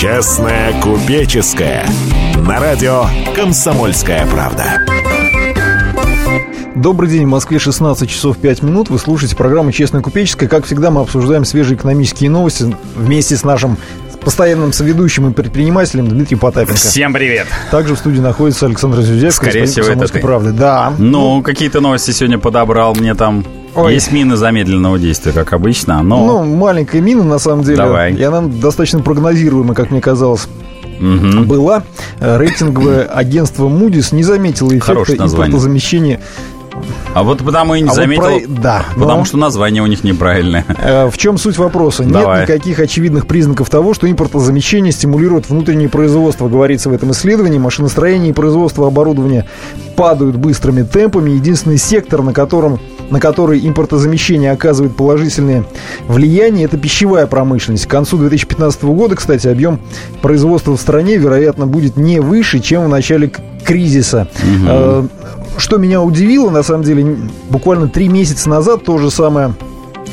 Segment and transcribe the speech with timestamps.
[0.00, 1.84] Честная купеческая.
[2.46, 4.80] На радио «Комсомольская правда».
[6.76, 8.90] Добрый день, в Москве 16 часов 5 минут.
[8.90, 10.48] Вы слушаете программу «Честная купеческая».
[10.48, 13.76] Как всегда, мы обсуждаем свежие экономические новости вместе с нашим
[14.20, 16.78] постоянным соведущим и предпринимателем Дмитрием Потапенко.
[16.78, 17.48] Всем привет.
[17.72, 19.32] Также в студии находится Александр Зюзяк.
[19.32, 20.20] Скорее всего, это ты.
[20.20, 20.52] правды.
[20.52, 20.92] Да.
[20.96, 22.94] Ну, ну, какие-то новости сегодня подобрал.
[22.94, 23.44] Мне там
[23.78, 23.94] Ой.
[23.94, 26.26] Есть мины замедленного действия, как обычно, но...
[26.26, 27.78] Ну, маленькая мина, на самом деле.
[27.78, 28.14] Давай.
[28.14, 30.48] И она достаточно прогнозируемая, как мне казалось.
[31.00, 31.44] Угу.
[31.44, 31.84] Была.
[32.20, 36.20] Рейтинговое агентство Moody's не заметило эффекта импортозамещения
[37.14, 38.22] а вот потому и не а заметил.
[38.22, 38.62] Вот про...
[38.62, 38.84] Да.
[38.94, 39.24] Потому но...
[39.24, 40.64] что название у них неправильное.
[40.80, 42.04] Э, в чем суть вопроса?
[42.04, 42.40] Давай.
[42.40, 47.58] Нет никаких очевидных признаков того, что импортозамещение стимулирует внутреннее производство, говорится в этом исследовании.
[47.58, 49.46] Машиностроение и производство оборудования
[49.96, 51.30] падают быстрыми темпами.
[51.30, 52.78] Единственный сектор, на котором
[53.10, 55.64] на который импортозамещение оказывает положительное
[56.06, 57.86] влияние, это пищевая промышленность.
[57.86, 59.80] К концу 2015 года, кстати, объем
[60.22, 63.30] производства в стране, вероятно, будет не выше, чем в начале
[63.64, 64.28] кризиса.
[64.42, 65.08] Угу.
[65.58, 67.16] Что меня удивило, на самом деле,
[67.50, 69.54] буквально три месяца назад то же самое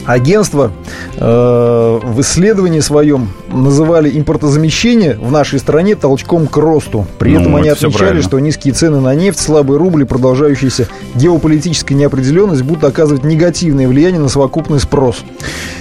[0.06, 0.72] агентство
[1.16, 7.08] э, в исследовании своем называли импортозамещение в нашей стране толчком к росту.
[7.18, 11.98] При ну, этом они отмечали, что низкие цены на нефть, слабый рубль и продолжающаяся геополитическая
[11.98, 15.24] неопределенность будут оказывать негативное влияние на совокупный спрос.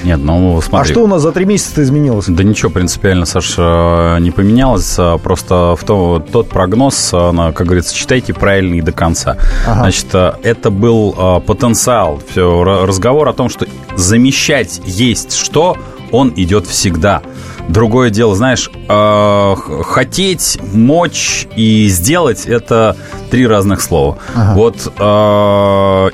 [0.02, 0.90] Нет, ну смотри.
[0.90, 2.26] А что у нас за три месяца изменилось?
[2.28, 4.98] Да ничего принципиально, Саша, не поменялось.
[5.22, 9.36] Просто в то, тот прогноз, как говорится, читайте правильно и до конца.
[9.66, 9.80] Ага.
[9.80, 12.20] Значит, это был а, потенциал.
[12.28, 13.66] Все, разговор о том, что
[14.14, 15.76] замещать есть что,
[16.12, 17.20] он идет всегда.
[17.68, 22.96] Другое дело, знаешь, э, хотеть, мочь и сделать это
[23.32, 24.18] три разных слова.
[24.36, 24.54] Ага.
[24.54, 26.10] Вот э,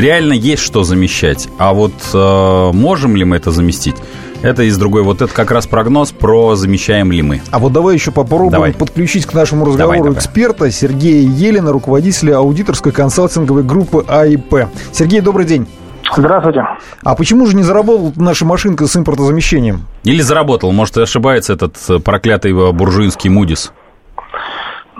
[0.00, 3.96] реально есть что замещать, а вот э, можем ли мы это заместить?
[4.40, 5.02] Это из другой.
[5.02, 7.42] Вот это как раз прогноз про замещаем ли мы.
[7.50, 8.72] А вот давай еще попробуем давай.
[8.72, 10.18] подключить к нашему разговору давай, давай.
[10.18, 14.68] эксперта Сергея Елена, руководителя аудиторской консалтинговой группы АИП.
[14.92, 15.66] Сергей, добрый день.
[16.16, 16.66] Здравствуйте.
[17.04, 19.86] А почему же не заработала наша машинка с импортозамещением?
[20.04, 20.72] Или заработал?
[20.72, 23.72] Может, ошибается этот э, проклятый э, буржуинский Мудис?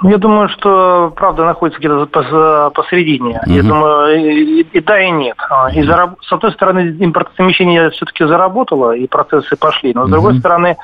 [0.03, 3.41] Ну, я думаю, что правда находится где-то посередине.
[3.47, 3.53] Угу.
[3.53, 5.37] Я думаю, и, и да, и нет.
[5.49, 6.17] А, и зараб...
[6.23, 9.93] С одной стороны, импортозамещение все-таки заработало, и процессы пошли.
[9.94, 10.41] Но с другой угу.
[10.41, 10.77] стороны,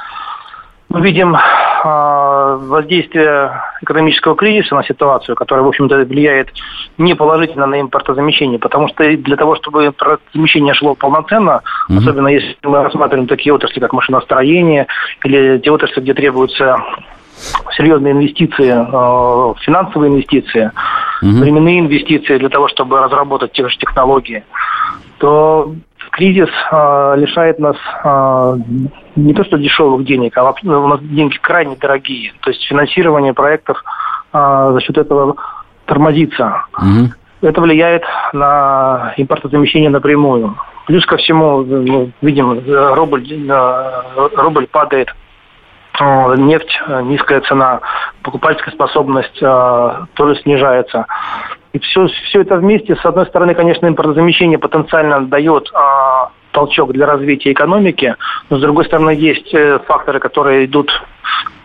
[0.89, 6.49] мы видим э, воздействие экономического кризиса на ситуацию, которая, в общем-то, влияет
[6.97, 11.61] не положительно на импортозамещение, потому что для того, чтобы импортозамещение шло полноценно,
[11.91, 11.99] mm-hmm.
[11.99, 14.87] особенно если мы рассматриваем такие отрасли, как машиностроение,
[15.25, 16.79] или те отрасли, где требуются
[17.77, 20.73] серьезные инвестиции, э, финансовые инвестиции,
[21.23, 21.41] mm-hmm.
[21.41, 24.43] временные инвестиции для того, чтобы разработать те же технологии,
[25.19, 25.75] то
[26.19, 28.57] кризис э, лишает нас э,
[29.15, 32.33] не то что дешевых денег, а ну, у нас деньги крайне дорогие.
[32.41, 33.81] То есть финансирование проектов
[34.33, 35.37] э, за счет этого
[35.87, 36.65] тормозится.
[36.77, 37.49] Угу.
[37.49, 38.03] Это влияет
[38.33, 40.57] на импортозамещение напрямую.
[40.89, 42.65] Плюс ко всему, ну, видим,
[42.95, 43.25] рубль,
[44.37, 45.15] рубль падает,
[46.01, 47.81] нефть, низкая цена,
[48.23, 51.07] покупательская способность э, тоже снижается.
[51.73, 57.07] И все, все это вместе, с одной стороны, конечно, импортозамещение потенциально дает а, толчок для
[57.07, 58.17] развития экономики,
[58.49, 60.91] но с другой стороны, есть э, факторы, которые идут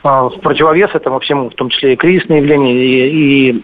[0.04, 3.64] а, в противовес этому всему, в том числе и кризисные явления, и, и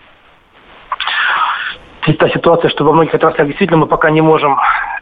[2.08, 4.58] и та ситуация, что во многих отраслях действительно мы пока не можем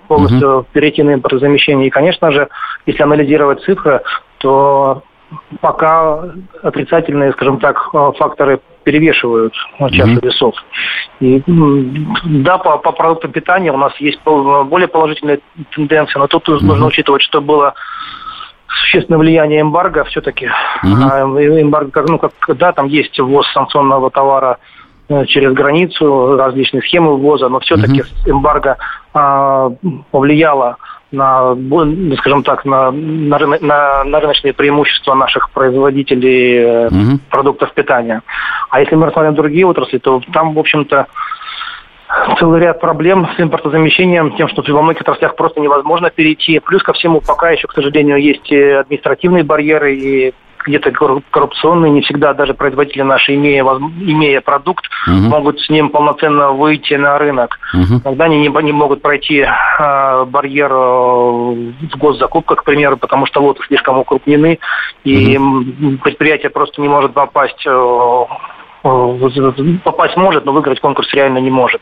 [0.07, 0.65] полностью uh-huh.
[0.73, 1.87] перейти на импортозамещение.
[1.87, 2.49] И, конечно же,
[2.85, 4.01] если анализировать цифры,
[4.39, 5.03] то
[5.61, 6.23] пока
[6.63, 9.53] отрицательные, скажем так, э, факторы перевешивают
[9.91, 10.25] чашу mm-hmm.
[10.25, 10.55] весов.
[11.19, 11.43] И
[12.45, 15.41] да, по, по продуктам питания у нас есть более положительные
[15.75, 16.61] тенденции, но тут mm-hmm.
[16.61, 17.73] нужно учитывать, что было
[18.69, 20.49] существенное влияние эмбарго все-таки.
[20.85, 21.63] Mm-hmm.
[21.63, 24.76] Эмбарго, как, ну, как, да, там есть ввоз санкционного товара э,
[25.27, 28.31] через границу, различные схемы ввоза, но все-таки mm-hmm.
[28.31, 28.77] эмбарго
[29.13, 29.69] а,
[30.11, 30.77] повлияло
[31.11, 31.55] на,
[32.17, 37.19] скажем так, на, на, на, на рыночные преимущества наших производителей угу.
[37.29, 38.21] продуктов питания.
[38.69, 41.07] А если мы рассмотрим другие отрасли, то там, в общем-то,
[42.39, 46.59] целый ряд проблем с импортозамещением, тем, что во многих отраслях просто невозможно перейти.
[46.59, 50.33] Плюс ко всему, пока еще, к сожалению, есть административные барьеры и
[50.67, 55.15] где-то коррупционные, не всегда даже производители наши, имея, имея продукт, угу.
[55.15, 57.59] могут с ним полноценно выйти на рынок.
[57.73, 58.01] Угу.
[58.03, 63.63] Иногда они не, не могут пройти э, барьер в госзакупках, к примеру, потому что лоты
[63.67, 64.59] слишком укрупнены,
[65.03, 65.97] и угу.
[66.03, 68.25] предприятие просто не может попасть э,
[69.83, 71.81] попасть может, но выиграть конкурс реально не может.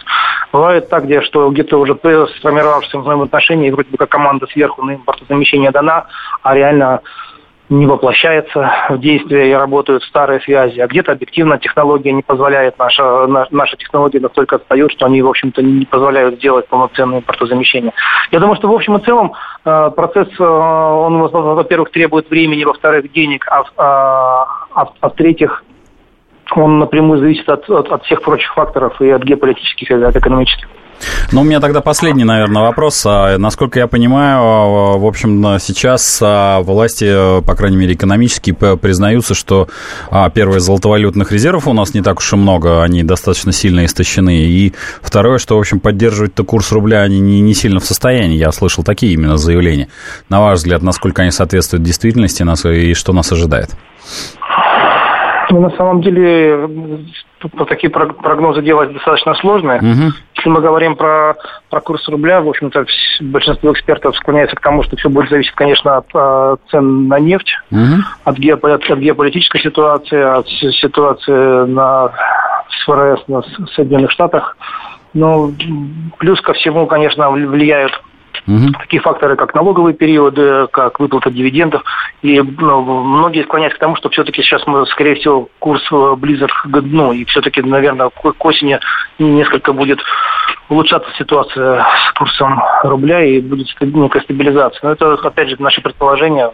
[0.51, 4.95] Бывает так, где, что где-то уже сформировавшись взаимоотношения, и вроде бы как команда сверху на
[4.95, 6.05] импортозамещение дана,
[6.41, 7.01] а реально
[7.69, 13.27] не воплощается в действие и работают старые связи, а где-то объективно технология не позволяет, наша,
[13.49, 17.91] наша технология настолько отстает, что они, в общем-то, не позволяют сделать полноценное импортозамещение.
[18.31, 19.33] Я думаю, что в общем и целом
[19.65, 25.63] э, процесс, э, он, во-первых, требует времени, во-вторых, денег, а, а, а, а в-третьих,
[26.55, 30.67] он напрямую зависит от, от, от всех прочих факторов и от геополитических, и от экономических.
[31.31, 33.03] Ну, у меня тогда последний, наверное, вопрос.
[33.05, 39.33] А, насколько я понимаю, а, в общем, сейчас а, власти, по крайней мере, экономически признаются,
[39.33, 39.67] что
[40.33, 44.45] первое, золотовалютных резервов у нас не так уж и много, они достаточно сильно истощены.
[44.45, 48.37] И второе, что, в общем, поддерживать-то курс рубля они не, не сильно в состоянии.
[48.37, 49.89] Я слышал такие именно заявления.
[50.29, 53.71] На ваш взгляд, насколько они соответствуют действительности и что нас ожидает?
[55.49, 56.69] Ну, на самом деле,
[57.67, 59.79] такие прогнозы делать достаточно сложные.
[59.79, 60.13] Угу.
[60.35, 61.35] Если мы говорим про,
[61.69, 62.85] про курс рубля, в общем-то,
[63.21, 67.57] большинство экспертов склоняется к тому, что все будет зависеть, конечно, от а, цен на нефть,
[67.71, 68.03] угу.
[68.23, 72.11] от, геополи- от геополитической ситуации, от ситуации на
[72.85, 73.43] ФРС, на
[73.75, 74.57] Соединенных Штатах.
[75.13, 75.51] Но
[76.17, 77.93] плюс ко всему, конечно, влияют
[78.47, 78.73] Угу.
[78.79, 81.83] Такие факторы, как налоговые периоды, как выплата дивидендов.
[82.21, 86.51] И ну, многие склоняются к тому, что все-таки сейчас, мы, скорее всего, курс э, близок
[86.63, 87.11] к дну.
[87.11, 88.79] И все-таки, наверное, к осени
[89.17, 89.99] несколько будет
[90.69, 94.79] улучшаться ситуация с курсом рубля и будет некая стабилизация.
[94.83, 96.51] Но это, опять же, наше предположение.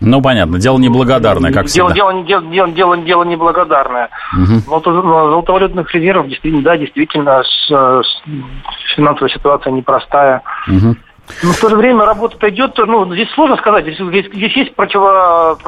[0.00, 0.58] Ну, понятно.
[0.58, 1.94] Дело неблагодарное, как дело, всегда.
[1.94, 4.10] Дело, дело, дело, дело, дело неблагодарное.
[4.32, 4.82] Угу.
[4.84, 10.42] Золотовалютных резервов действительно, да, действительно, с, с финансовая ситуация непростая.
[10.68, 10.96] Угу.
[11.42, 14.74] Но в то же время работа идет, ну, здесь сложно сказать, здесь, здесь, здесь есть
[14.74, 15.58] противо,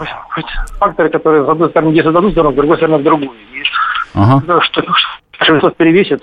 [0.79, 3.31] факторы, которые, с одной стороны, в одну сторону, с другой стороны, в другую.
[3.53, 3.62] И
[4.14, 4.61] ага.
[4.62, 4.82] что,
[5.58, 6.23] что перевесит.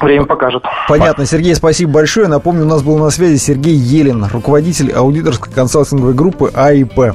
[0.00, 0.64] Время покажет.
[0.88, 1.26] Понятно.
[1.26, 2.28] Сергей, спасибо большое.
[2.28, 7.14] Напомню, у нас был на связи Сергей Елен, руководитель аудиторской консалтинговой группы АИП.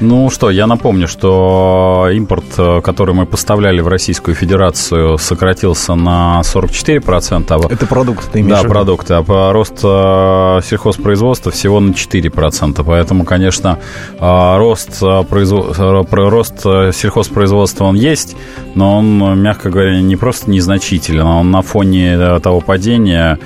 [0.00, 6.40] Ну что, я напомню, что импорт, э, который мы поставляли в Российскую Федерацию, сократился на
[6.42, 7.72] 44%.
[7.72, 9.14] Это продукты, ты имеешь Да, продукты.
[9.14, 12.82] А рост э, сельхозпроизводства всего на 4%.
[12.84, 13.78] Поэтому, конечно,
[14.18, 15.76] э, рост, производ...
[16.10, 18.36] рост сельхозпроизводства он есть,
[18.74, 23.38] но он, мягко говоря, не просто незначителен, а он на фоне фоне того падения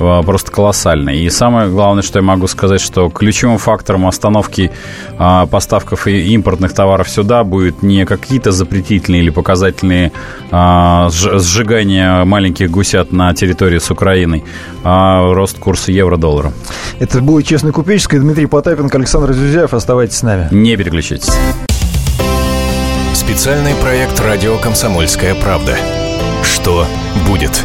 [0.00, 1.20] а, просто колоссальный.
[1.20, 4.70] И самое главное, что я могу сказать, что ключевым фактором остановки
[5.18, 10.12] а, поставков и импортных товаров сюда будет не какие-то запретительные или показательные
[10.50, 14.44] сжигания маленьких гусят на территории с Украиной,
[14.82, 16.52] а рост курса евро-доллара.
[16.98, 18.18] Это был «Честный купеческий».
[18.18, 19.74] Дмитрий Потапенко, Александр Зюзяев.
[19.74, 20.48] Оставайтесь с нами.
[20.50, 21.32] Не переключайтесь.
[23.14, 25.76] Специальный проект «Радио Комсомольская правда».
[26.42, 26.86] Что
[27.26, 27.64] будет?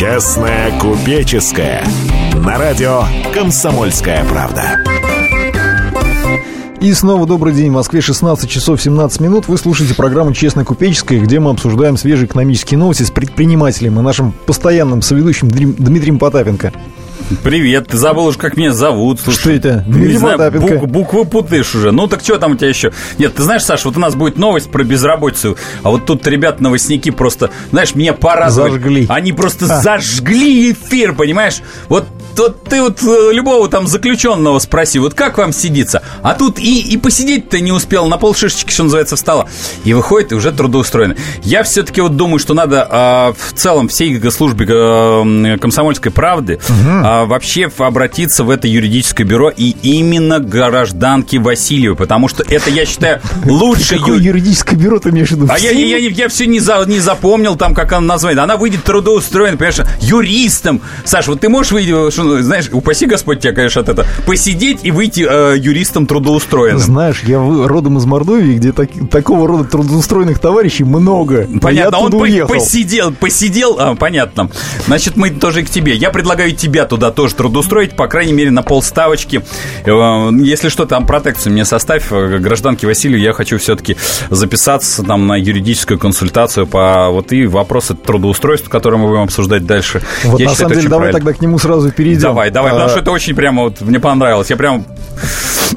[0.00, 1.84] Честная купеческая.
[2.42, 3.02] На радио
[3.34, 4.82] «Комсомольская правда».
[6.80, 7.68] И снова добрый день.
[7.68, 9.46] В Москве 16 часов 17 минут.
[9.46, 14.32] Вы слушаете программу «Честная купеческая», где мы обсуждаем свежие экономические новости с предпринимателем и нашим
[14.46, 16.72] постоянным соведущим Дмитрием Потапенко.
[17.44, 19.20] Привет, ты забыл уж, как меня зовут.
[19.20, 19.84] Слушай, что это?
[19.86, 21.92] Не знаю, бук, буквы путаешь уже.
[21.92, 22.92] Ну так что там у тебя еще?
[23.18, 26.60] Нет, ты знаешь, Саша, вот у нас будет новость про безработицу, а вот тут ребят
[26.60, 28.72] новостники просто, знаешь, меня порадовали.
[28.72, 29.06] Зажгли.
[29.08, 29.80] Они просто а.
[29.80, 31.62] зажгли эфир, понимаешь?
[31.88, 32.06] Вот
[32.36, 36.02] вот ты вот э, любого там заключенного спроси, вот как вам сидится?
[36.22, 39.48] А тут и, и посидеть-то не успел, на полшишечки, что называется, встала.
[39.84, 41.16] И выходит, и уже трудоустроены.
[41.42, 46.90] Я все-таки вот думаю, что надо э, в целом всей службе э, комсомольской правды угу.
[46.90, 52.86] э, вообще обратиться в это юридическое бюро и именно гражданке Васильевой, потому что это, я
[52.86, 53.98] считаю, лучшее...
[54.00, 55.46] Какое юридическое бюро ты имеешь в виду?
[55.48, 58.42] А я, я, я, я все не, за, не запомнил там, как она название.
[58.42, 60.80] Она выйдет трудоустроена, понимаешь, юристом.
[61.04, 64.90] Саша, вот ты можешь выйти, что, знаешь, упаси Господь тебя, конечно, от этого, посидеть и
[64.90, 66.80] выйти э, юристом трудоустроенным.
[66.80, 71.48] Знаешь, я родом из Мордовии, где так, такого рода трудоустроенных товарищей много.
[71.60, 72.52] Понятно, он уехал.
[72.54, 74.50] посидел, посидел, а, понятно.
[74.86, 75.94] Значит, мы тоже и к тебе.
[75.94, 79.42] Я предлагаю тебя туда тоже трудоустроить, по крайней мере, на полставочки.
[79.84, 83.96] Э, если что, там протекцию мне составь, э, гражданке Василию, я хочу все-таки
[84.30, 90.02] записаться там на юридическую консультацию по вот и вопросы трудоустройства, которые мы будем обсуждать дальше.
[90.24, 91.18] Вот я на считаю, самом деле, давай правильно.
[91.18, 92.22] тогда к нему сразу перейдем.
[92.22, 92.74] Давай, давай, а...
[92.74, 94.50] потому что это очень прямо вот мне понравилось.
[94.50, 94.84] Я прям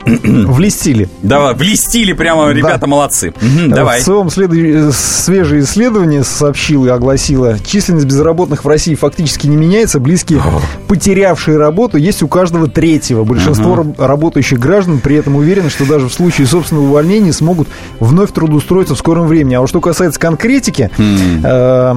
[0.23, 1.09] Влестили.
[1.21, 2.87] Давай, влестили прямо, ребята да.
[2.87, 3.29] молодцы.
[3.29, 4.01] Угу, давай.
[4.01, 4.51] В своем след...
[4.93, 9.99] свежее исследование сообщило и огласило, численность безработных в России фактически не меняется.
[9.99, 10.41] Близкие,
[10.87, 13.23] потерявшие работу, есть у каждого третьего.
[13.23, 13.95] Большинство угу.
[13.97, 17.67] работающих граждан при этом уверены, что даже в случае собственного увольнения смогут
[17.99, 19.55] вновь трудоустроиться в скором времени.
[19.55, 21.95] А вот что касается конкретики, э,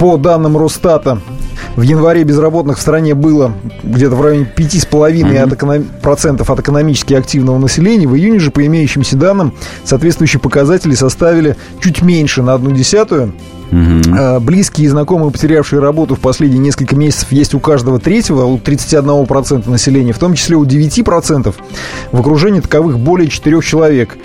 [0.00, 1.20] по данным Росстата,
[1.76, 3.52] в январе безработных в стране было
[3.82, 5.76] где-то в районе 5,5% mm-hmm.
[5.76, 8.08] от, процентов от экономически активного населения.
[8.08, 9.52] В июне же, по имеющимся данным,
[9.84, 13.34] соответствующие показатели составили чуть меньше на одну десятую.
[13.70, 14.40] Угу.
[14.40, 19.70] Близкие и знакомые, потерявшие работу в последние несколько месяцев, есть у каждого третьего, у 31%
[19.70, 21.54] населения, в том числе у 9%.
[22.12, 24.16] В окружении таковых более 4 человек.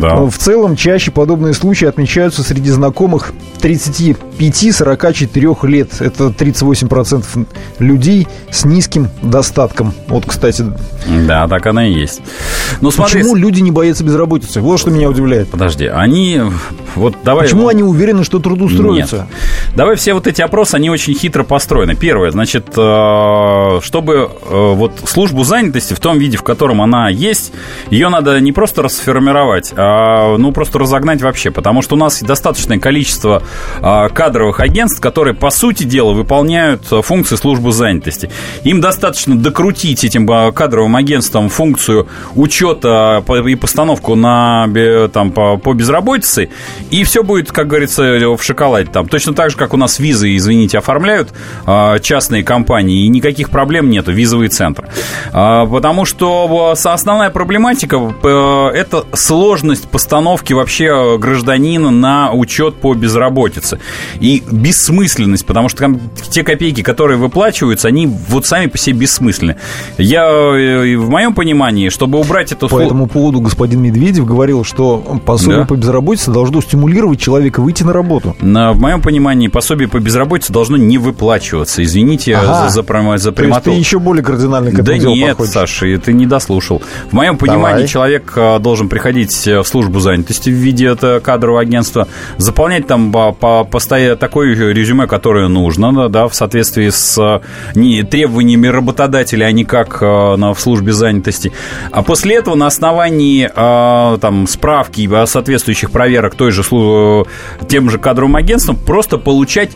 [0.00, 0.26] Да.
[0.26, 6.00] В целом, чаще подобные случаи отмечаются среди знакомых 35-44 лет.
[6.00, 7.46] Это 38%
[7.78, 9.92] людей с низким достатком.
[10.08, 10.64] Вот, кстати.
[11.26, 12.22] Да, так она и есть.
[12.80, 13.20] Но смотри...
[13.20, 14.60] Почему люди не боятся безработицы?
[14.60, 15.48] Вот что меня удивляет.
[15.48, 16.42] Подожди, они...
[16.94, 17.44] Вот давай...
[17.44, 18.83] Почему они уверены, что трудоустроятся?
[18.84, 19.16] Строится.
[19.16, 19.26] Нет.
[19.76, 21.94] Давай все вот эти опросы, они очень хитро построены.
[21.94, 27.52] Первое, значит, э, чтобы э, вот службу занятости в том виде, в котором она есть,
[27.90, 32.78] ее надо не просто расформировать, а ну просто разогнать вообще, потому что у нас достаточное
[32.78, 33.42] количество
[33.80, 38.30] э, кадровых агентств, которые, по сути дела, выполняют функции службы занятости.
[38.64, 44.68] Им достаточно докрутить этим кадровым агентствам функцию учета и постановку на,
[45.12, 46.50] там, по, по безработице,
[46.90, 48.02] и все будет, как говорится,
[48.36, 49.08] в шоколад наладить там.
[49.08, 51.32] Точно так же, как у нас визы, извините, оформляют
[51.66, 54.88] э, частные компании, и никаких проблем нету, визовый центр.
[55.32, 63.78] Э, потому что основная проблематика э,– это сложность постановки вообще гражданина на учет по безработице.
[64.20, 65.98] И бессмысленность, потому что
[66.30, 69.56] те копейки, которые выплачиваются, они вот сами по себе бессмысленны.
[69.98, 72.68] Я, э, в моем понимании, чтобы убрать эту...
[72.68, 75.66] По этому поводу господин Медведев говорил, что пособие да.
[75.66, 78.36] по безработице должно стимулировать человека выйти на работу.
[78.40, 81.82] На в моем понимании, пособие по безработице должно не выплачиваться.
[81.82, 82.46] Извините ага.
[82.46, 83.20] за, за, за прямоту.
[83.30, 85.52] То есть ты еще более кардинально к этому Да нет, подходишь.
[85.52, 86.82] Саша, ты не дослушал.
[87.10, 87.88] В моем понимании, Давай.
[87.88, 93.12] человек а, должен приходить э, в службу занятости в виде это кадрового агентства, заполнять там
[93.12, 97.40] по, по, постоянно такое резюме, которое нужно, да, в соответствии с э,
[97.74, 101.52] не, требованиями работодателя, а не как э, на, в службе занятости.
[101.90, 106.62] А после этого на основании там, справки о соответствующих проверок той же,
[107.68, 109.72] тем же кадровым агентством агентствам просто получать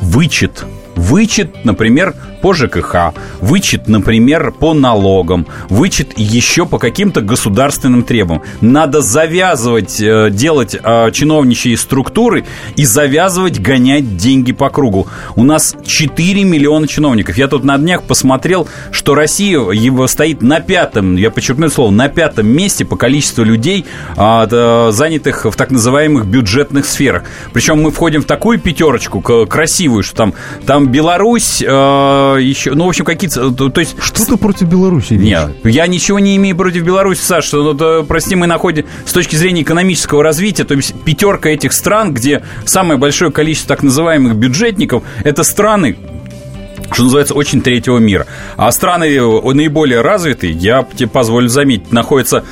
[0.00, 0.64] вычет.
[0.94, 8.44] Вычет, например, по ЖКХ, вычет, например, по налогам, вычет еще по каким-то государственным требованиям.
[8.60, 12.44] Надо завязывать, э, делать э, чиновничьи структуры
[12.76, 15.06] и завязывать гонять деньги по кругу.
[15.36, 17.38] У нас 4 миллиона чиновников.
[17.38, 22.08] Я тут на днях посмотрел, что Россия его стоит на пятом, я подчеркну слово, на
[22.08, 27.24] пятом месте по количеству людей, а, занятых в так называемых бюджетных сферах.
[27.52, 30.34] Причем мы входим в такую пятерочку красивую, что там,
[30.66, 33.50] там Беларусь, э, еще, ну, в общем, какие-то...
[33.50, 33.96] То есть...
[34.00, 37.56] Что ты против Беларуси Нет, я ничего не имею против Беларуси, Саша.
[37.56, 42.12] Ну, то, прости, мы находим с точки зрения экономического развития, то есть пятерка этих стран,
[42.14, 45.96] где самое большое количество так называемых бюджетников, это страны,
[46.92, 48.26] что называется, очень третьего мира.
[48.56, 49.20] А страны
[49.54, 52.44] наиболее развитые, я тебе позволю заметить, находятся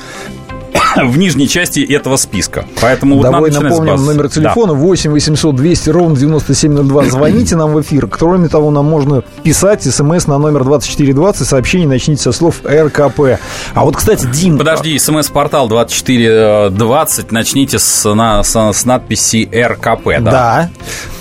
[0.95, 2.65] в нижней части этого списка.
[2.81, 4.79] Поэтому вот Давай напомним номер телефона да.
[4.79, 7.05] 8 800 200 ровно 9702.
[7.05, 8.07] Звоните нам в эфир.
[8.07, 11.47] Кроме того, нам можно писать смс на номер 2420.
[11.47, 13.39] Сообщение начните со слов РКП.
[13.73, 14.57] А вот, кстати, Дим...
[14.57, 17.31] Подожди, смс-портал 2420.
[17.31, 20.21] Начните с, на, с, с надписи РКП.
[20.21, 20.31] Да.
[20.31, 20.69] да.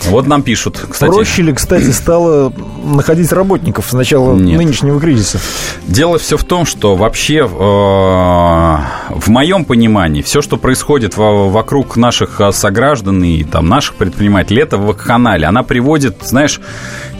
[0.07, 1.11] Вот нам пишут, кстати.
[1.11, 2.53] Проще ли, кстати, стало
[2.83, 4.57] находить работников с начала Нет.
[4.59, 5.39] нынешнего кризиса?
[5.87, 12.43] Дело все в том, что вообще э, в моем понимании все, что происходит вокруг наших
[12.43, 15.47] э, сограждан и там наших предпринимателей, это в канале.
[15.47, 16.61] Она приводит, знаешь,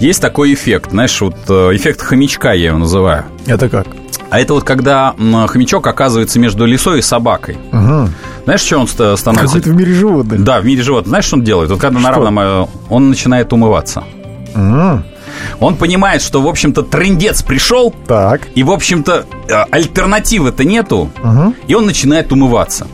[0.01, 3.25] есть такой эффект, знаешь, вот э, эффект хомячка я его называю.
[3.47, 3.87] Это как?
[4.29, 5.15] А это вот когда
[5.47, 7.57] хомячок оказывается между лисой и собакой.
[7.73, 8.11] Угу.
[8.45, 9.57] Знаешь, что он становится?
[9.57, 10.45] Какой-то в мире животных.
[10.45, 11.09] Да, в мире животных.
[11.09, 11.71] Знаешь, что он делает?
[11.71, 12.09] Вот когда что?
[12.09, 14.05] на равном э, он начинает умываться.
[14.55, 15.03] Угу.
[15.61, 18.49] Он понимает, что, в общем-то, трендец пришел, так.
[18.55, 21.55] и, в общем-то, э, альтернативы-то нету, угу.
[21.67, 22.87] и он начинает умываться.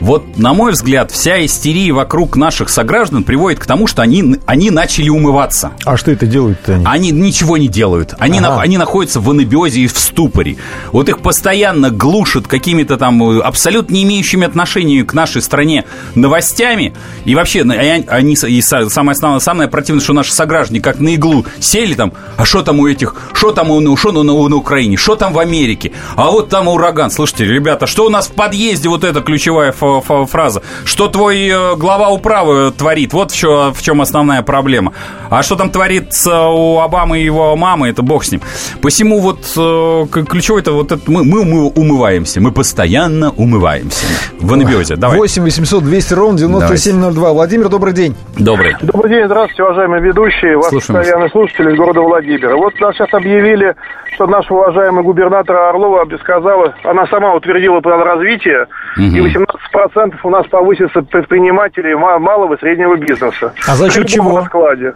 [0.00, 4.70] Вот, на мой взгляд, вся истерия вокруг наших сограждан приводит к тому, что они, они
[4.70, 5.72] начали умываться.
[5.84, 6.84] А что это делают-то они?
[6.86, 8.14] Они ничего не делают.
[8.18, 8.56] Они, ага.
[8.56, 10.56] на, они находятся в анабиозе и в ступоре.
[10.92, 15.84] Вот их постоянно глушат какими-то там э, абсолютно не имеющими отношения к нашей стране
[16.14, 16.94] новостями.
[17.24, 21.46] И вообще, они, они и самое основное, самое противное, что наши сограждане как на иглу
[21.60, 24.96] сели там, а что там у этих, что там у, шо на, на, на Украине,
[24.96, 27.10] что там в Америке, А вот там ураган.
[27.10, 30.62] Слушайте, ребята, что у нас в подъезде, вот эта ключевая фраза.
[30.84, 34.92] Что твой э, глава управы творит, вот в чем, в чем основная проблема.
[35.30, 38.40] А что там творится у Обамы и его мамы, это бог с ним.
[38.80, 44.06] Посему вот э, ключевой это вот это, мы, мы, мы умываемся, мы постоянно умываемся.
[44.40, 45.18] В анабиозе, давай.
[45.18, 47.32] 8 800 200 ровно 9702.
[47.32, 48.14] Владимир, добрый день.
[48.36, 48.76] Добрый.
[48.80, 52.56] Добрый день, здравствуйте, уважаемые ведущие, ваши постоянные слушатели города Владимира.
[52.56, 53.74] Вот нас сейчас объявили,
[54.14, 59.04] что наша уважаемая губернатор Орлова сказала, она сама утвердила план развития, угу.
[59.04, 63.52] и 18% у нас повысится предпринимателей малого и среднего бизнеса.
[63.68, 64.38] А за счет чего?
[64.38, 64.94] Раскладе.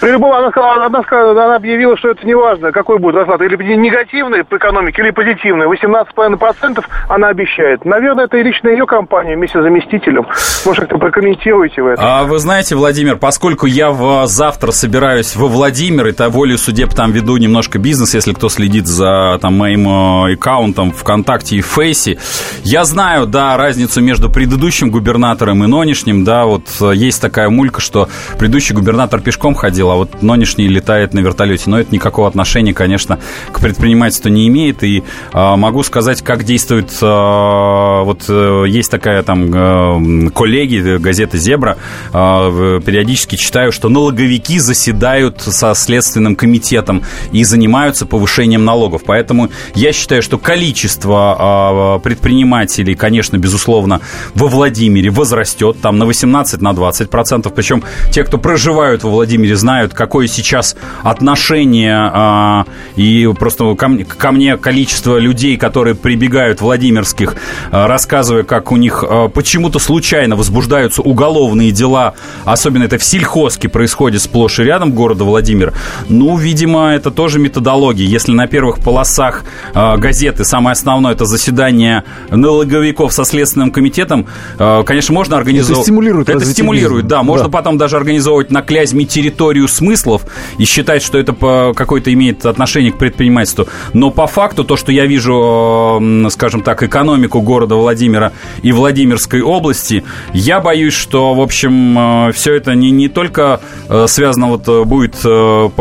[0.00, 3.40] При любом, она, сказала, она, сказала, она объявила, что это не важно, какой будет расклад,
[3.42, 5.66] или негативный по экономике, или позитивный.
[5.66, 7.84] 18,5% она обещает.
[7.84, 10.26] Наверное, это и лично ее компания вместе с заместителем.
[10.66, 12.04] Может, как-то прокомментируете в этом.
[12.04, 16.92] А вы знаете, Владимир, поскольку я в, завтра собираюсь во Владимир, и то волю судеб
[16.94, 22.18] там веду немножко бизнес, если кто следит за там, моим э, аккаунтом ВКонтакте и Фейсе,
[22.64, 27.80] я знаю, да, разницу между предыдущим губернатором и нынешним, да, вот э, есть такая мулька,
[27.80, 31.70] что предыдущий губернатор пешком ходил, а вот нынешний летает на вертолете.
[31.70, 33.18] Но это никакого отношения, конечно,
[33.50, 34.82] к предпринимательству не имеет.
[34.82, 35.02] И
[35.32, 36.90] э, могу сказать, как действует...
[37.00, 41.78] Э, вот э, есть такая там э, коллеги, газета «Зебра»,
[42.12, 49.02] э, периодически читаю, что налоговики заседают со Следственным комитетом и занимаются повышением налогов.
[49.06, 54.00] Поэтому я считаю, что количество э, предпринимателей, конечно, безусловно,
[54.34, 57.54] во Владимире возрастет там на 18, на 20 процентов.
[57.54, 62.64] Причем те, кто проживают во Владимире, знают, какое сейчас отношение а,
[62.96, 67.36] и просто ко мне, ко мне количество людей, которые прибегают Владимирских,
[67.70, 73.68] а, рассказывая, как у них а, почему-то случайно возбуждаются уголовные дела, особенно это в сельхозке
[73.68, 75.72] происходит сплошь и рядом города Владимир.
[76.08, 78.06] Ну, видимо, это тоже методология.
[78.06, 79.44] Если на первых полосах
[79.74, 84.26] а, газеты самое основное это заседание налоговиков со Следственным комитетом,
[84.58, 85.78] а, конечно, можно организовать...
[85.78, 86.28] Это стимулирует.
[86.28, 87.22] Это стимулирует, да.
[87.22, 87.50] Можно да.
[87.50, 90.22] потом даже организовывать на Клязьме территорию смыслов
[90.58, 91.32] и считать, что это
[91.74, 93.66] какое-то имеет отношение к предпринимательству.
[93.92, 100.04] Но по факту то, что я вижу, скажем так, экономику города Владимира и Владимирской области,
[100.32, 104.82] я боюсь, что, в общем, э, все это не, не только э, связано вот э,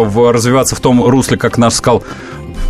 [0.06, 2.04] будет развиваться в том русле, как наш сказал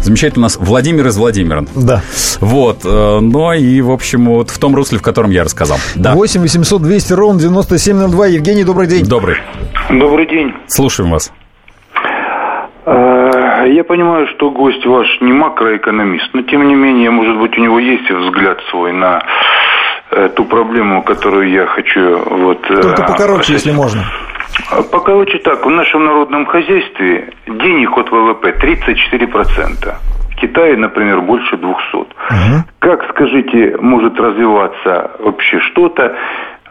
[0.02, 1.64] Замечательно у нас Владимир из Владимира.
[1.76, 2.02] Да.
[2.40, 2.84] Вот.
[2.84, 5.78] Но и, в общем, вот в том русле, в котором я рассказал.
[5.96, 6.14] Да.
[6.14, 8.28] 8 800 200 ровно 9702.
[8.28, 9.06] Евгений, добрый день.
[9.06, 9.38] Добрый.
[9.92, 10.54] Добрый день.
[10.68, 11.32] Слушаем вас.
[12.86, 17.62] А, я понимаю, что гость ваш не макроэкономист, но тем не менее, может быть, у
[17.62, 19.24] него есть взгляд свой на
[20.12, 22.60] э, ту проблему, которую я хочу вот...
[22.70, 24.04] Э, Только покороче, если можно.
[24.92, 29.96] Покороче так, в нашем народном хозяйстве денег от ВВП 34%.
[30.32, 31.96] В Китае, например, больше 200.
[31.96, 32.08] Угу.
[32.80, 36.16] Как, скажите, может развиваться вообще что-то,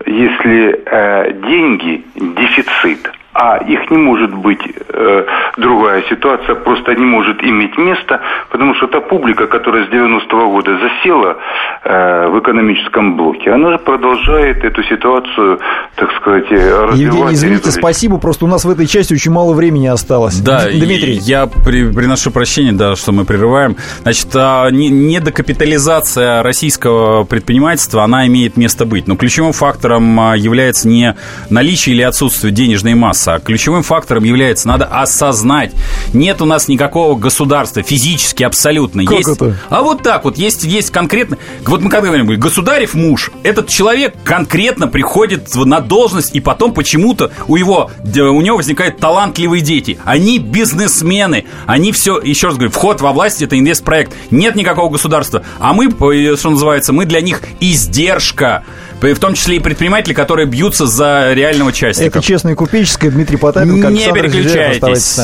[0.06, 5.24] если э, деньги дефицит, а их не может быть э,
[5.56, 10.78] другая ситуация, просто не может иметь места, потому что та публика, которая с 90-го года
[10.78, 11.36] засела
[11.84, 15.60] э, в экономическом блоке, она же продолжает эту ситуацию,
[15.94, 16.98] так сказать, развивать.
[16.98, 20.40] Евгений, извините, спасибо, просто у нас в этой части очень мало времени осталось.
[20.40, 21.18] Да, Дмитрий.
[21.20, 23.76] Я при, приношу прощение, да, что мы прерываем.
[24.02, 29.06] Значит, а, недокапитализация российского предпринимательства, она имеет место быть.
[29.06, 31.14] Но ключевым фактором а, является не
[31.48, 33.40] наличие или отсутствие денежной массы, масса.
[33.44, 35.72] Ключевым фактором является, надо осознать,
[36.12, 39.04] нет у нас никакого государства, физически абсолютно.
[39.04, 39.56] Как есть, это?
[39.68, 41.38] А вот так вот, есть, есть конкретно...
[41.66, 47.30] Вот мы когда говорим, государев муж, этот человек конкретно приходит на должность, и потом почему-то
[47.48, 49.98] у, его, у него возникают талантливые дети.
[50.04, 54.12] Они бизнесмены, они все, еще раз говорю, вход во власть– это инвестпроект.
[54.30, 55.44] Нет никакого государства.
[55.59, 55.90] А мы,
[56.37, 58.64] что называется, мы для них издержка
[59.00, 62.18] в том числе и предприниматели, которые бьются за реального частника.
[62.18, 63.88] Это честное купеческое, Дмитрий Потапенко.
[63.88, 65.20] Не переключайтесь.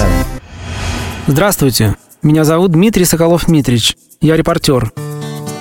[1.27, 1.97] Здравствуйте.
[2.23, 3.97] Меня зовут Дмитрий Соколов-Митрич.
[4.21, 4.93] Я репортер.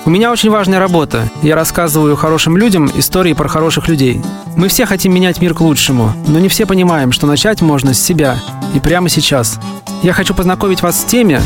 [0.06, 1.28] У меня очень важная работа.
[1.42, 4.20] Я рассказываю хорошим людям истории про хороших людей.
[4.56, 8.00] Мы все хотим менять мир к лучшему, но не все понимаем, что начать можно с
[8.00, 8.38] себя
[8.72, 9.58] и прямо сейчас.
[10.04, 11.40] Я хочу познакомить вас с теми,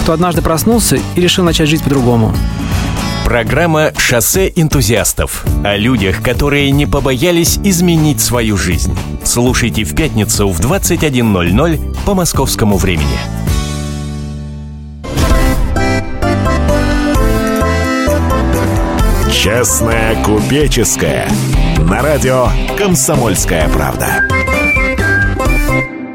[0.00, 2.34] кто однажды проснулся и решил начать жить по-другому.
[3.26, 8.96] Программа «Шоссе энтузиастов» о людях, которые не побоялись изменить свою жизнь.
[9.24, 13.18] Слушайте в пятницу в 21.00 по московскому времени.
[19.32, 21.28] Честная купеческая
[21.78, 22.46] на радио
[22.78, 24.35] «Комсомольская правда».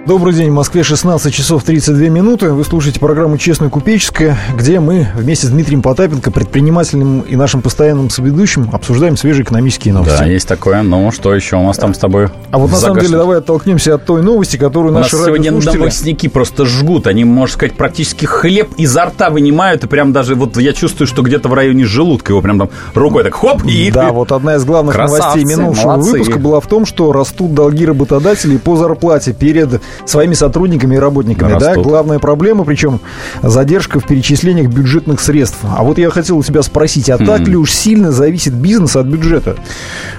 [0.08, 2.50] Добрый день, в Москве 16 часов 32 минуты.
[2.50, 8.10] Вы слушаете программу «Честная купеческая», где мы вместе с Дмитрием Потапенко, предпринимателем и нашим постоянным
[8.10, 10.18] соведущим, обсуждаем свежие экономические новости.
[10.18, 10.82] Да, есть такое.
[10.82, 12.30] Ну, что еще у нас там с тобой?
[12.50, 15.52] А вот на самом деле давай оттолкнемся от той новости, которую у наши нас сегодня
[15.52, 17.06] новостники просто жгут.
[17.06, 21.22] Они, можно сказать, практически хлеб изо рта вынимают, и прям даже вот я чувствую, что
[21.22, 23.92] где-то в районе желудка его прям там рукой так хоп и...
[23.92, 26.12] Да, вот одна из главных Красавцы, новостей минувшего молодцы.
[26.12, 31.58] выпуска была в том, что растут долги работодателей по зарплате перед своими сотрудниками и работниками.
[31.60, 32.99] Да, главная проблема, причем
[33.41, 35.60] задержка в перечислениях бюджетных средств.
[35.63, 39.08] А вот я хотел у тебя спросить, а так ли уж сильно зависит бизнес от
[39.08, 39.56] бюджета?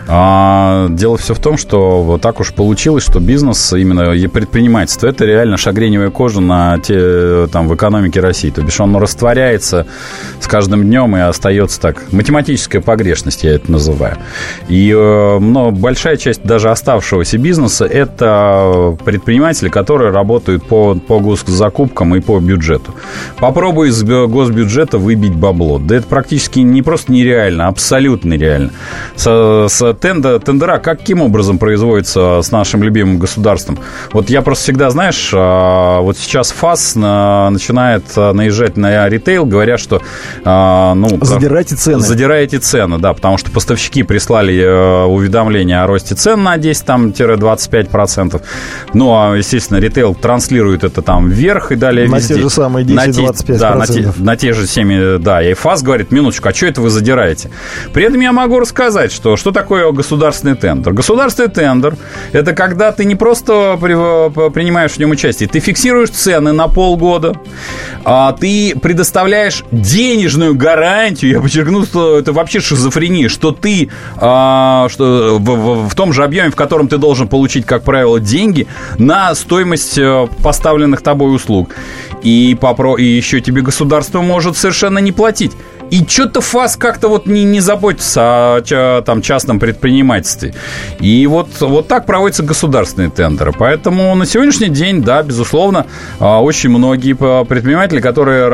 [0.08, 5.24] А, дело все в том, что вот так уж получилось, что бизнес, именно предпринимательство, это
[5.24, 8.50] реально шагреневая кожа на те, там, в экономике России.
[8.50, 9.86] То бишь он растворяется
[10.40, 12.02] с каждым днем и остается так.
[12.12, 14.16] Математическая погрешность, я это называю.
[14.68, 18.96] И э, но большая часть даже оставшегося бизнеса это
[19.62, 22.94] предприниматели, которые работают по, по госзакупкам и по бюджету.
[23.38, 25.78] Попробуй из госбюджета выбить бабло.
[25.78, 28.70] Да это практически не просто нереально, а абсолютно нереально.
[29.16, 33.78] С, с тендер, тендера каким образом производится с нашим любимым государством?
[34.12, 40.00] Вот я просто всегда, знаешь, а, вот сейчас ФАС начинает наезжать на ритейл, говоря, что...
[40.44, 42.00] А, ну, задирайте цены.
[42.00, 48.42] Задирайте цены, да, потому что поставщики прислали э, уведомление о росте цен на 10-25%.
[48.94, 52.34] Ну, а, естественно, ритейл транслирует это там вверх и далее на везде.
[52.34, 53.58] те же самые 10-25%.
[53.58, 55.42] Да, на те, на те же 7, да.
[55.42, 57.50] И ФАС говорит, минуточку, а что это вы задираете?
[57.92, 60.92] При этом я могу рассказать, что, что такое государственный тендер.
[60.92, 61.96] Государственный тендер–
[62.32, 67.34] это когда ты не просто принимаешь в нем участие, ты фиксируешь цены на полгода,
[68.04, 75.38] а ты предоставляешь денежную гарантию, я подчеркну, что это вообще шизофрения, что ты а, что
[75.38, 78.66] в, в, в том же объеме, в котором ты должен получить, как правило, деньги
[78.98, 81.74] на стоимость э, поставленных тобой услуг.
[82.22, 82.96] И, попро...
[82.96, 85.52] и еще тебе государство может совершенно не платить.
[85.92, 88.22] И что-то ФАС как-то вот не, не заботится
[88.56, 90.54] о там, частном предпринимательстве.
[91.00, 93.52] И вот, вот так проводятся государственные тендеры.
[93.52, 95.84] Поэтому на сегодняшний день, да, безусловно,
[96.18, 98.48] а, очень многие предприниматели, которые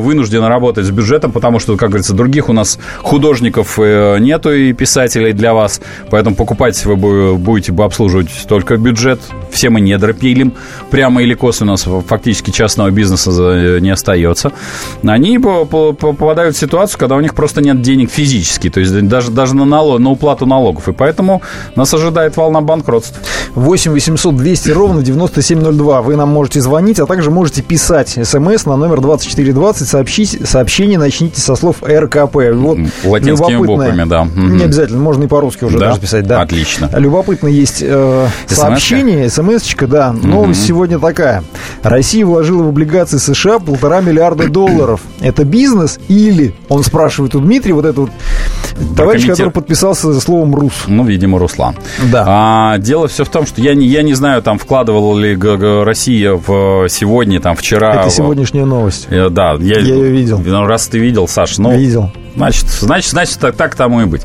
[0.00, 4.74] вынуждены работать с бюджетом, потому что, как говорится, других у нас художников э, нету и
[4.74, 9.20] писателей для вас, поэтому покупать вы будете обслуживать только бюджет.
[9.50, 9.96] Все мы не
[10.32, 10.52] пилим,
[10.90, 14.52] прямо или косвенно фактически частного бизнеса не остается.
[15.02, 19.30] Они попадают в ситуацию, ситуацию, когда у них просто нет денег физически, то есть даже,
[19.30, 20.88] даже на, налог, на уплату налогов.
[20.88, 21.42] И поэтому
[21.76, 23.20] нас ожидает волна банкротств.
[23.54, 26.02] 8 800 200 ровно 9702.
[26.02, 29.88] Вы нам можете звонить, а также можете писать смс на номер 2420.
[29.88, 32.36] Сообщить, сообщение начните со слов РКП.
[32.54, 34.26] Вот Латинскими буквами, да.
[34.34, 35.88] Не обязательно, можно и по-русски уже да?
[35.88, 36.26] даже писать.
[36.26, 36.40] Да.
[36.40, 36.90] Отлично.
[36.96, 40.14] Любопытно есть э, сообщение, смс-очка, да.
[40.22, 40.68] Новость угу.
[40.68, 41.44] сегодня такая.
[41.82, 45.00] Россия вложила в облигации США полтора миллиарда долларов.
[45.20, 48.10] Это бизнес или он спрашивает у Дмитрия, вот этот вот
[48.96, 50.84] товарищ, который подписался за словом «рус».
[50.86, 51.76] Ну, видимо, Руслан.
[52.10, 52.24] Да.
[52.26, 55.36] А, дело все в том, что я не, я не знаю, там, вкладывала ли
[55.84, 57.94] Россия в сегодня, там, вчера...
[57.94, 59.08] Это сегодняшняя новость.
[59.10, 59.54] Я, да.
[59.60, 60.40] Я, я ее видел.
[60.44, 61.72] Ну, раз ты видел, Саш, ну...
[61.76, 62.10] Видел.
[62.34, 64.22] Значит, значит, значит так, так тому и быть.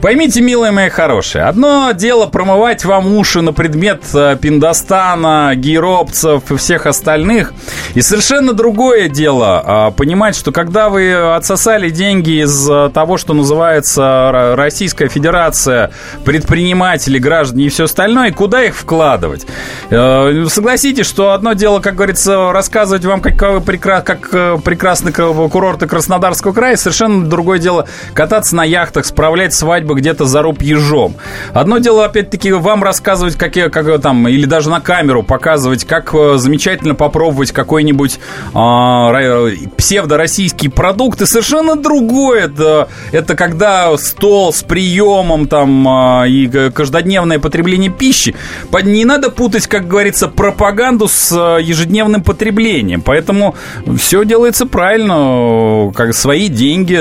[0.00, 6.56] Поймите, милые мои хорошие, одно дело промывать вам уши на предмет э, Пиндостана, гейропцев и
[6.56, 7.52] всех остальных,
[7.94, 13.34] и совершенно другое дело а, понимать, что когда вы отсосали деньги из э, того, что
[13.34, 15.90] называется Российская Федерация,
[16.24, 19.46] предприниматели, граждане и все остальное, куда их вкладывать?
[19.90, 24.30] Э, согласитесь, что одно дело, как говорится, рассказывать вам, как, как
[24.62, 30.62] прекрасны курорты Краснодарского края, совершенно другое дело кататься на яхтах, справлять свадьбы где-то за руб
[30.62, 31.16] ежом.
[31.52, 36.36] Одно дело, опять-таки, вам рассказывать, какие, как там, или даже на камеру показывать, как э,
[36.36, 38.18] замечательно попробовать какой-нибудь
[38.54, 41.22] э, псевдороссийский продукт.
[41.22, 45.86] И совершенно другое это, это когда стол с приемом там
[46.24, 48.34] э, и каждодневное потребление пищи.
[48.82, 53.02] Не надо путать, как говорится, пропаганду с э, ежедневным потреблением.
[53.02, 53.54] Поэтому
[53.98, 56.96] все делается правильно, как свои деньги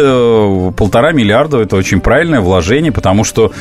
[0.72, 3.52] полтора миллиарда– это очень правильное вложение, потому что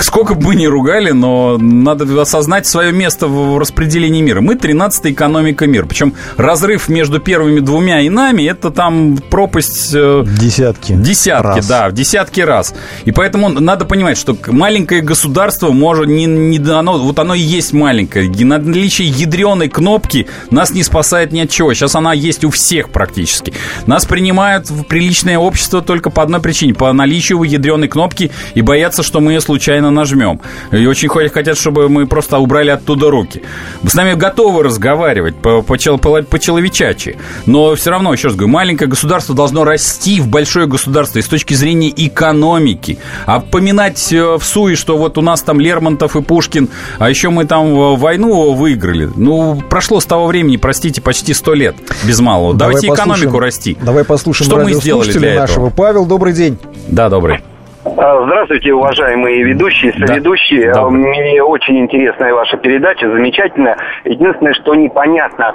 [0.00, 4.40] сколько бы мы ни ругали, но надо осознать свое место в распределении мира.
[4.40, 5.86] Мы 13-я экономика мира.
[5.86, 9.92] Причем разрыв между первыми двумя и нами– это там пропасть...
[9.94, 10.92] Э, десятки.
[10.92, 11.66] Десятки, раз.
[11.66, 12.55] да, в десятки раз.
[13.04, 16.06] И поэтому надо понимать, что маленькое государство может...
[16.06, 18.30] Не, не, оно, вот оно и есть маленькое.
[18.44, 21.74] Наличие ядреной кнопки нас не спасает ни от чего.
[21.74, 23.52] Сейчас она есть у всех практически.
[23.86, 29.02] Нас принимают в приличное общество только по одной причине, по наличию ядреной кнопки и боятся,
[29.02, 30.40] что мы ее случайно нажмем.
[30.72, 33.42] И очень хотят, чтобы мы просто убрали оттуда руки.
[33.86, 36.38] С нами готовы разговаривать по, по, по, по.
[37.46, 41.26] Но все равно, еще раз говорю, маленькое государство должно расти в большое государство и с
[41.26, 42.45] точки зрения экономики.
[43.26, 47.30] А поминать э, в суе, что вот у нас там Лермонтов и Пушкин, а еще
[47.30, 49.08] мы там э, войну выиграли.
[49.16, 52.54] Ну, прошло с того времени, простите, почти сто лет без малого.
[52.54, 53.76] Давай Давайте экономику расти.
[53.82, 55.68] Давай послушаем что мы сделали для нашего.
[55.68, 55.76] Этого?
[55.76, 56.58] Павел, добрый день.
[56.88, 57.40] Да, добрый.
[57.96, 60.72] А, здравствуйте, уважаемые ведущие, соведущие.
[60.72, 60.88] Да.
[60.90, 63.76] Мне очень интересная ваша передача, замечательная.
[64.04, 65.54] Единственное, что непонятно,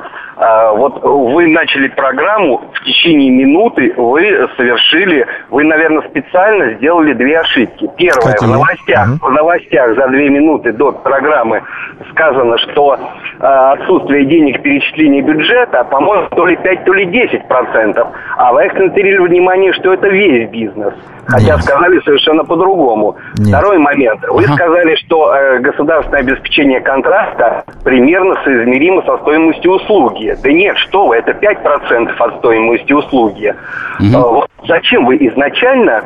[0.74, 7.88] вот вы начали программу, в течение минуты вы совершили, вы, наверное, специально сделали две ошибки.
[7.96, 9.28] Первое, в новостях, угу.
[9.28, 11.62] в новостях за две минуты до программы
[12.10, 12.98] сказано, что
[13.40, 18.08] а, отсутствие денег перечисления бюджета, по-моему, то ли 5, то ли 10 процентов.
[18.38, 20.94] А вы акцентировали внимание, что это весь бизнес.
[21.28, 21.64] Хотя Нет.
[21.64, 23.16] сказали совершенно по-другому.
[23.48, 24.22] Второй момент.
[24.28, 24.54] Вы ага.
[24.56, 30.31] сказали, что э, государственное обеспечение контракта примерно соизмеримо со стоимостью услуги.
[30.36, 33.54] Да нет, что вы, это 5% от стоимости услуги.
[34.00, 34.18] Угу.
[34.18, 36.04] Вот зачем вы изначально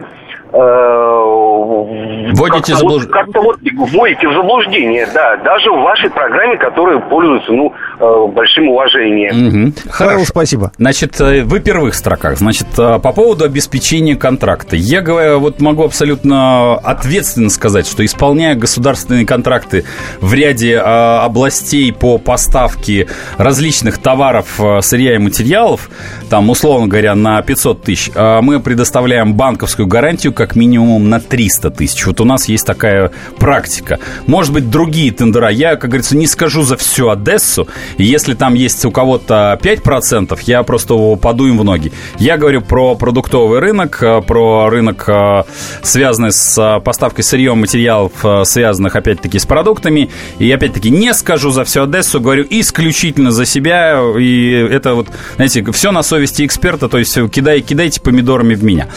[2.36, 3.04] Вводите как-то заблуж...
[3.04, 8.28] вот, как-то вот вводите в заблуждение, да, даже в вашей программе, которая пользуется, ну, э,
[8.34, 9.66] большим уважением.
[9.66, 9.74] Угу.
[9.90, 10.72] Хорошо, спасибо.
[10.78, 14.76] Значит, э, в первых строках, значит, по поводу обеспечения контракта.
[14.76, 19.86] Я говорю, вот могу абсолютно ответственно сказать, что исполняя государственные контракты
[20.22, 25.90] в ряде областей по поставке различных товаров, сырья и материалов,
[26.30, 32.06] там, условно говоря, на 500 тысяч, мы предоставляем банковскую гарантию, как минимум на 300 тысяч.
[32.06, 34.00] Вот у нас есть такая практика.
[34.28, 35.50] Может быть, другие тендера.
[35.50, 37.68] Я, как говорится, не скажу за всю Одессу.
[37.98, 41.92] Если там есть у кого-то 5%, я просто паду им в ноги.
[42.20, 45.44] Я говорю про продуктовый рынок, э, про рынок, э,
[45.82, 48.12] связанный с э, поставкой сырьем материалов,
[48.44, 50.10] связанных, опять-таки, с продуктами.
[50.40, 54.02] И, опять-таки, не скажу за всю Одессу, говорю исключительно за себя.
[54.18, 58.88] И это вот, знаете, все на совести эксперта, то есть кидай, кидайте помидорами в меня.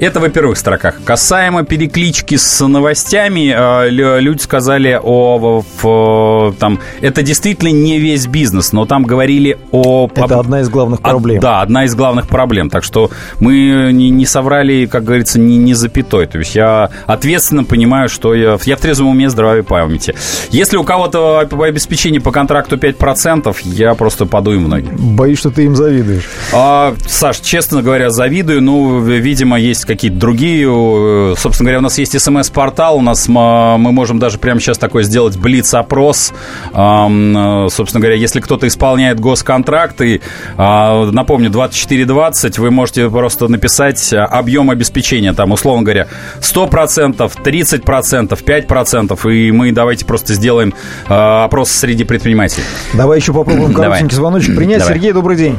[0.00, 1.04] Это, во-первых, строка новостях.
[1.04, 5.62] Касаемо переклички с новостями, э, люди сказали о...
[5.82, 10.08] В, там, это действительно не весь бизнес, но там говорили о...
[10.14, 11.38] Это одна из главных проблем.
[11.38, 12.70] О, да, одна из главных проблем.
[12.70, 16.26] Так что мы не, не соврали, как говорится, не, не запятой.
[16.26, 20.14] То есть я ответственно понимаю, что я, я в трезвом уме, здравой памяти.
[20.50, 24.88] Если у кого-то обеспечение по контракту 5%, я просто подую в ноги.
[24.92, 26.24] Боюсь, что ты им завидуешь.
[26.52, 28.62] А, Саш, честно говоря, завидую.
[28.62, 33.78] Ну, видимо, есть какие-то другие Э, собственно говоря, у нас есть смс-портал, у нас мы
[33.78, 36.32] можем даже прямо сейчас такой сделать блиц-опрос.
[36.72, 40.20] Э, собственно говоря, если кто-то исполняет госконтракты,
[40.56, 46.08] напомню, 2420, вы можете просто написать объем обеспечения, там, условно говоря,
[46.40, 50.74] 100%, 30%, 5%, и мы давайте просто сделаем
[51.08, 52.64] э, опрос среди предпринимателей.
[52.94, 54.80] Давай еще попробуем коротенький звоночек принять.
[54.80, 54.94] Давай.
[54.94, 55.58] Сергей, добрый день.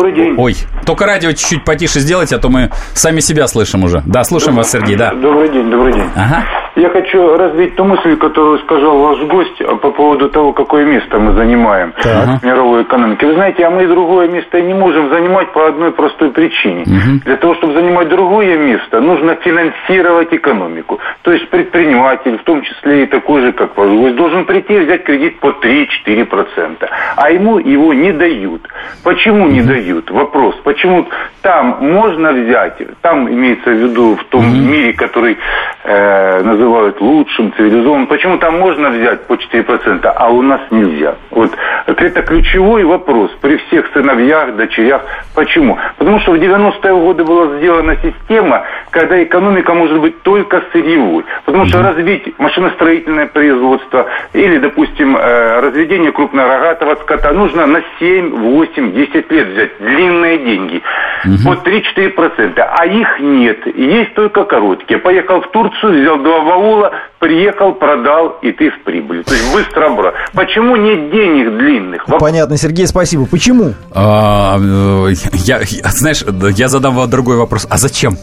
[0.00, 0.34] Добрый день.
[0.38, 4.02] Ой, только радио чуть-чуть потише сделайте, а то мы сами себя слышим уже.
[4.06, 5.12] Да, слушаем вас, Сергей, да.
[5.12, 6.08] Добрый день, добрый день.
[6.16, 6.59] Ага.
[6.76, 11.32] Я хочу развить ту мысль, которую сказал ваш гость по поводу того, какое место мы
[11.32, 12.40] занимаем так.
[12.40, 13.26] в мировой экономике.
[13.26, 16.82] Вы знаете, а мы другое место не можем занимать по одной простой причине.
[16.82, 17.24] Угу.
[17.24, 21.00] Для того, чтобы занимать другое место, нужно финансировать экономику.
[21.22, 24.80] То есть предприниматель, в том числе и такой же, как ваш гость, должен прийти и
[24.80, 26.88] взять кредит по 3-4%.
[27.16, 28.62] А ему его не дают.
[29.04, 30.10] Почему не дают?
[30.10, 30.54] Вопрос.
[30.62, 31.06] Почему
[31.42, 35.38] там можно взять, там имеется в виду в том мире, который
[35.84, 41.16] э, называют лучшим, цивилизованным, почему там можно взять по 4%, а у нас нельзя?
[41.30, 41.50] Вот
[41.86, 45.02] это ключевой вопрос при всех сыновьях, дочерях.
[45.34, 45.78] Почему?
[45.96, 51.24] Потому что в 90-е годы была сделана система, когда экономика может быть только сырьевой.
[51.44, 58.92] Потому что развить машиностроительное производство или, допустим, э, разведение крупнорогатого скота нужно на 7, 8,
[58.92, 59.78] 10 лет взять.
[59.78, 60.82] Длинные деньги.
[61.24, 61.34] Угу.
[61.44, 62.60] Вот 3-4%.
[62.60, 63.66] А их нет.
[63.76, 64.98] Есть только короткие.
[64.98, 69.22] Поехал в Турцию, взял два баула, приехал, продал, и ты в прибыли.
[69.22, 70.12] То есть быстро брал.
[70.32, 72.06] Почему нет денег длинных?
[72.18, 73.26] Понятно, Сергей, спасибо.
[73.26, 73.74] Почему?
[73.92, 75.12] А, э,
[75.44, 75.60] я,
[75.90, 76.24] знаешь,
[76.56, 77.66] я задам вам другой вопрос.
[77.70, 78.16] А зачем?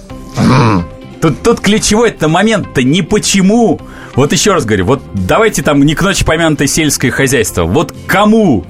[1.22, 3.80] Тут, тут ключевой это момент-то не почему.
[4.16, 7.63] Вот еще раз говорю, вот давайте там не к ночи помянутое сельское хозяйство.
[7.63, 8.66] Вот кому?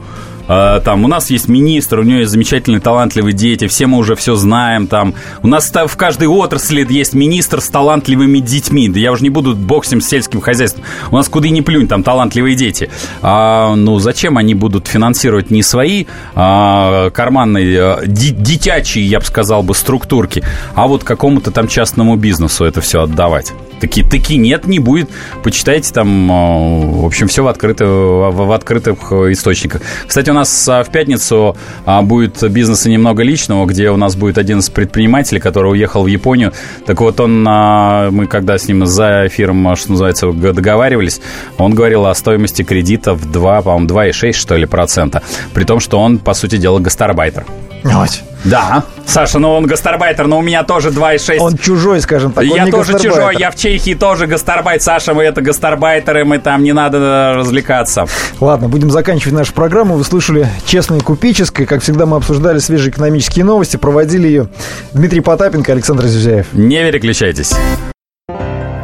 [0.48, 4.16] Э, там, у нас есть министр, у него есть замечательные, талантливые дети, все мы уже
[4.16, 9.12] все знаем, там, у нас в каждой отрасли есть министр с талантливыми детьми, да я
[9.12, 12.90] уже не буду бог с сельским хозяйством, у нас куда ни плюнь, там талантливые дети.
[13.22, 16.06] А, ну, зачем они будут финансировать не свои
[16.36, 20.44] а, карманные, а, дитячие, я бы сказал бы, структурки,
[20.76, 23.54] а вот какому-то там частному бизнесу это все отдавать?
[23.80, 25.10] Таки, таки нет, не будет.
[25.44, 26.58] Почитайте там, а,
[27.02, 29.82] в общем, все в, открыто, в, в открытых источниках.
[30.08, 34.38] Кстати, у нас а, в пятницу а, будет бизнеса немного личного, где у нас будет
[34.38, 36.54] один из предпринимателей, который уехал в Японию.
[36.86, 41.22] Так вот, он, мы когда с ним за эфиром, что называется, договаривались,
[41.58, 45.22] он говорил о стоимости кредита в 2, по-моему, 2,6, что ли, процента.
[45.54, 47.46] При том, что он, по сути дела, гастарбайтер.
[47.84, 48.10] Вот.
[48.44, 48.84] Да.
[49.06, 51.38] Саша, ну он гастарбайтер, но у меня тоже 2,6.
[51.40, 52.46] Он чужой, скажем так.
[52.46, 54.82] Я тоже чужой, я в Чехии тоже гастарбайт.
[54.82, 58.06] Саша, мы это гастарбайтеры, мы там не надо развлекаться.
[58.40, 59.96] Ладно, будем заканчивать нашу программу.
[59.96, 61.66] Вы слышали «Честное купеческое».
[61.66, 63.78] Как всегда, мы обсуждали свежие экономические новости.
[63.78, 64.48] Проводили ее
[64.94, 66.48] Дмитрий Потапенко, Александр Зюзяев.
[66.54, 67.54] Не переключайтесь.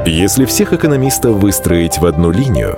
[0.05, 2.77] Если всех экономистов выстроить в одну линию,